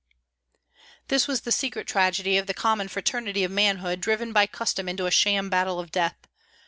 This 1.09 1.27
was 1.27 1.41
the 1.41 1.51
secret 1.51 1.85
tragedy 1.87 2.35
of 2.39 2.47
the 2.47 2.55
common 2.55 2.87
fraternity 2.87 3.43
of 3.43 3.51
manhood 3.51 4.01
driven 4.01 4.33
by 4.33 4.47
custom 4.47 4.89
into 4.89 5.05
a 5.05 5.11
sham 5.11 5.47
battle 5.47 5.79
of 5.79 5.91
death. 5.91 6.17